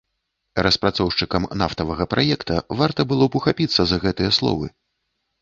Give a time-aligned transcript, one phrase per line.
[0.67, 4.67] Распрацоўшчыкам нафтавага праекта варта было б ухапіцца за гэтыя словы.